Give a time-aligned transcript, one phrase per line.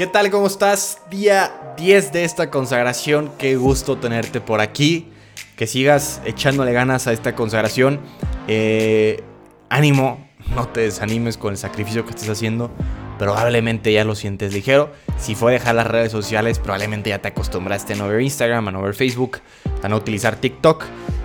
[0.00, 0.30] ¿Qué tal?
[0.30, 1.02] ¿Cómo estás?
[1.10, 3.30] Día 10 de esta consagración.
[3.36, 5.12] Qué gusto tenerte por aquí.
[5.56, 8.00] Que sigas echándole ganas a esta consagración.
[8.48, 9.22] Eh,
[9.68, 10.26] ánimo,
[10.56, 12.70] no te desanimes con el sacrificio que estés haciendo.
[13.18, 14.90] Probablemente ya lo sientes ligero.
[15.18, 18.72] Si fue dejar las redes sociales, probablemente ya te acostumbraste a no ver Instagram, a
[18.72, 19.40] no ver Facebook,
[19.82, 20.82] a no utilizar TikTok.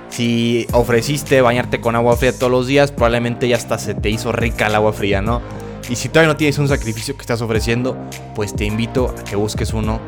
[0.10, 4.34] Si ofreciste bañarte con agua fría todos los días, probablemente ya hasta se te hizo
[4.34, 5.42] rica el agua fría, ¿no?
[5.90, 7.98] Y si todavía no tienes un sacrificio que estás ofreciendo,
[8.34, 10.00] pues te invito a que busques uno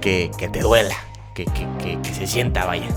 [0.00, 0.96] que, te duela,
[1.34, 2.88] que, que, se sienta, vaya.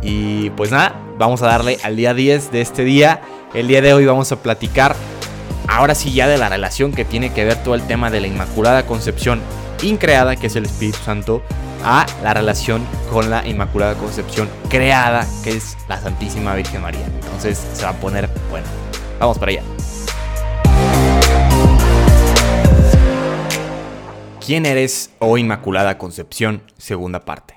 [0.00, 3.20] Y pues nada, vamos a darle al día 10 de este día.
[3.52, 4.96] El día de hoy vamos a platicar
[5.68, 8.26] ahora sí ya de la relación que tiene que ver todo el tema de la
[8.26, 9.40] Inmaculada Concepción
[9.82, 11.42] increada, que es el Espíritu Santo,
[11.84, 12.82] a la relación
[13.12, 17.04] con la Inmaculada Concepción creada, que es la Santísima Virgen María.
[17.04, 18.66] Entonces se va a poner bueno.
[19.18, 19.62] Vamos para allá.
[24.44, 26.64] ¿Quién eres, oh Inmaculada Concepción?
[26.76, 27.54] Segunda parte.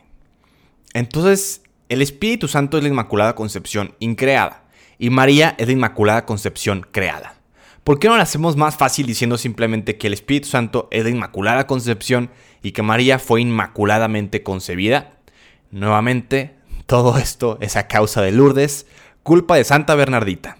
[0.93, 4.65] Entonces, el Espíritu Santo es la Inmaculada Concepción increada
[4.99, 7.37] y María es la Inmaculada Concepción creada.
[7.83, 11.09] ¿Por qué no lo hacemos más fácil diciendo simplemente que el Espíritu Santo es la
[11.09, 12.29] Inmaculada Concepción
[12.61, 15.17] y que María fue inmaculadamente concebida?
[15.71, 16.53] Nuevamente,
[16.85, 18.85] todo esto es a causa de Lourdes,
[19.23, 20.59] culpa de Santa Bernardita.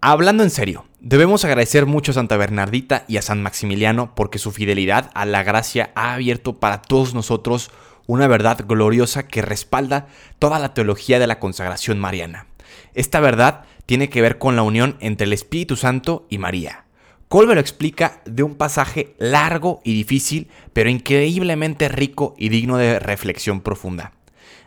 [0.00, 4.52] Hablando en serio, debemos agradecer mucho a Santa Bernardita y a San Maximiliano porque su
[4.52, 7.70] fidelidad a la gracia ha abierto para todos nosotros
[8.06, 12.46] una verdad gloriosa que respalda toda la teología de la consagración mariana.
[12.92, 16.84] Esta verdad tiene que ver con la unión entre el Espíritu Santo y María.
[17.28, 22.98] Colbe lo explica de un pasaje largo y difícil, pero increíblemente rico y digno de
[22.98, 24.12] reflexión profunda.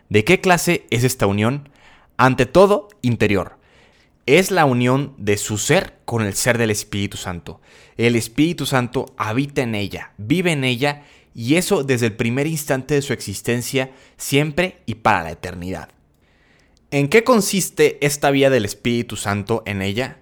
[0.10, 1.70] ¿De qué clase es esta unión?
[2.18, 3.61] Ante todo, interior
[4.40, 7.60] es la unión de su ser con el ser del Espíritu Santo.
[7.98, 11.04] El Espíritu Santo habita en ella, vive en ella
[11.36, 15.90] y eso desde el primer instante de su existencia, siempre y para la eternidad.
[16.92, 20.20] ¿En qué consiste esta vía del Espíritu Santo en ella?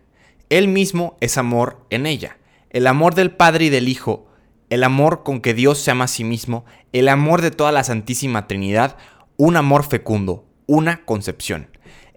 [0.50, 2.38] Él mismo es amor en ella,
[2.72, 4.28] el amor del Padre y del Hijo,
[4.72, 7.84] el amor con que Dios se ama a sí mismo, el amor de toda la
[7.84, 8.98] Santísima Trinidad,
[9.38, 11.68] un amor fecundo, una concepción.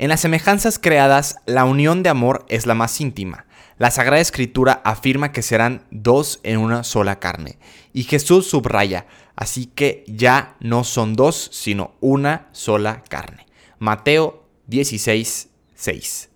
[0.03, 3.47] En las semejanzas creadas, la unión de amor es la más íntima.
[3.79, 7.57] La Sagrada Escritura afirma que serán dos en una sola carne.
[7.93, 13.47] Y Jesús subraya, así que ya no son dos, sino una sola carne.
[13.79, 16.31] Mateo 16, 6.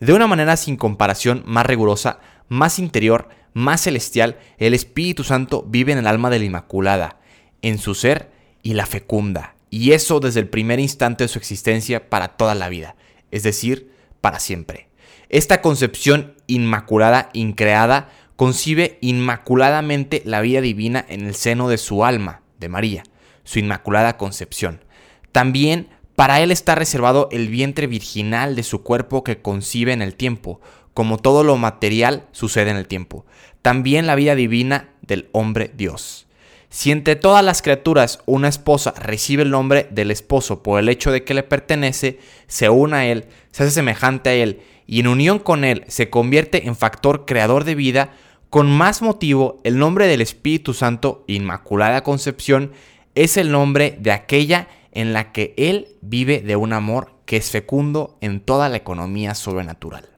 [0.00, 5.92] De una manera sin comparación más rigurosa, más interior, más celestial, el Espíritu Santo vive
[5.92, 7.20] en el alma de la Inmaculada,
[7.60, 8.30] en su ser
[8.62, 12.70] y la fecunda, y eso desde el primer instante de su existencia para toda la
[12.70, 12.96] vida
[13.30, 14.88] es decir, para siempre.
[15.28, 22.42] Esta concepción inmaculada, increada, concibe inmaculadamente la vida divina en el seno de su alma,
[22.58, 23.02] de María,
[23.44, 24.84] su inmaculada concepción.
[25.32, 30.14] También para él está reservado el vientre virginal de su cuerpo que concibe en el
[30.14, 30.60] tiempo,
[30.94, 33.24] como todo lo material sucede en el tiempo.
[33.62, 36.26] También la vida divina del hombre Dios.
[36.70, 41.10] Si entre todas las criaturas una esposa recibe el nombre del esposo por el hecho
[41.10, 45.08] de que le pertenece, se une a él, se hace semejante a él y en
[45.08, 48.12] unión con él se convierte en factor creador de vida,
[48.50, 52.72] con más motivo el nombre del Espíritu Santo, Inmaculada Concepción,
[53.16, 57.50] es el nombre de aquella en la que él vive de un amor que es
[57.50, 60.08] fecundo en toda la economía sobrenatural.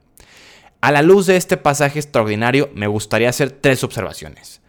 [0.83, 4.62] A la luz de este pasaje extraordinario me gustaría hacer tres observaciones.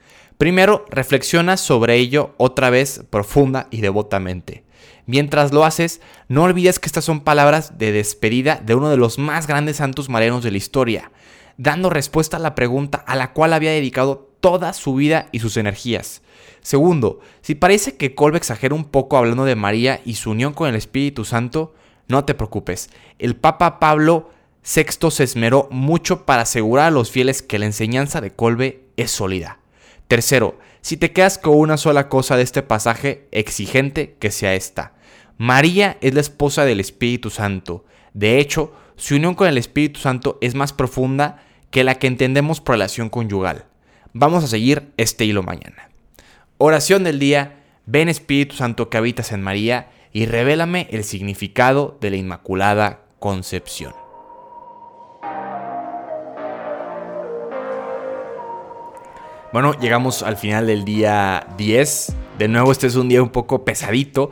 [0.43, 4.65] Primero, reflexiona sobre ello otra vez profunda y devotamente.
[5.05, 9.17] Mientras lo haces, no olvides que estas son palabras de despedida de uno de los
[9.17, 11.13] más grandes santos marianos de la historia,
[11.55, 15.55] dando respuesta a la pregunta a la cual había dedicado toda su vida y sus
[15.55, 16.21] energías.
[16.61, 20.67] Segundo, si parece que Colbe exagera un poco hablando de María y su unión con
[20.67, 21.73] el Espíritu Santo,
[22.09, 22.89] no te preocupes.
[23.17, 24.29] El Papa Pablo
[24.65, 29.09] VI se esmeró mucho para asegurar a los fieles que la enseñanza de Colbe es
[29.09, 29.62] sólida.
[30.13, 34.93] Tercero, si te quedas con una sola cosa de este pasaje, exigente que sea esta.
[35.39, 37.83] María es la esposa del Espíritu Santo.
[38.13, 42.61] De hecho, su unión con el Espíritu Santo es más profunda que la que entendemos
[42.61, 43.65] por relación conyugal.
[44.13, 45.89] Vamos a seguir este hilo mañana.
[46.59, 52.11] Oración del día, ven Espíritu Santo que habitas en María y revélame el significado de
[52.11, 54.02] la Inmaculada Concepción.
[59.53, 62.13] Bueno, llegamos al final del día 10.
[62.39, 64.31] De nuevo, este es un día un poco pesadito,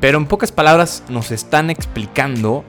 [0.00, 2.64] pero en pocas palabras nos están explicando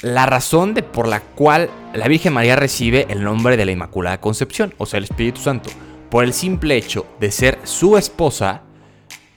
[0.00, 4.22] la razón de por la cual la Virgen María recibe el nombre de la Inmaculada
[4.22, 5.68] Concepción, o sea, el Espíritu Santo.
[6.08, 8.62] por el simple hecho de ser su esposa,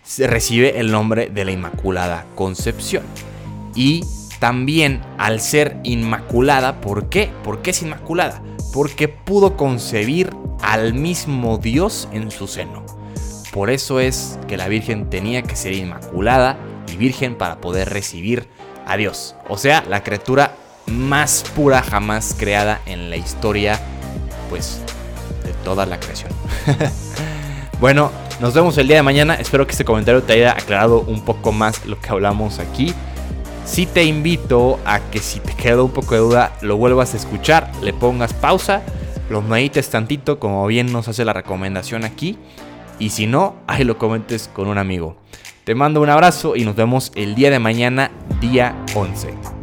[0.04, 3.04] se recibe el nombre de la Inmaculada Concepción.
[3.76, 4.04] Y
[4.40, 7.32] también al ser inmaculada, ¿por qué?
[7.44, 8.42] ¿Por qué es inmaculada?
[8.74, 10.30] Porque pudo concebir
[10.66, 12.84] al mismo Dios en su seno.
[13.54, 16.58] Por eso es que la Virgen tenía que ser inmaculada
[16.92, 18.48] y virgen para poder recibir
[18.86, 19.36] a Dios.
[19.48, 20.56] O sea, la criatura
[20.88, 23.80] más pura jamás creada en la historia,
[24.50, 24.82] pues,
[25.44, 26.32] de toda la creación.
[27.80, 29.36] bueno, nos vemos el día de mañana.
[29.36, 32.94] Espero que este comentario te haya aclarado un poco más lo que hablamos aquí.
[33.66, 37.18] Si te invito a que si te quedó un poco de duda, lo vuelvas a
[37.18, 38.84] escuchar, le pongas pausa,
[39.30, 42.38] lo medites tantito, como bien nos hace la recomendación aquí.
[43.00, 45.18] Y si no, ahí lo comentes con un amigo.
[45.64, 49.55] Te mando un abrazo y nos vemos el día de mañana, día 11.